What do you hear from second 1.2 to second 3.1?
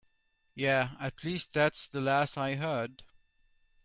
least that's the last I heard.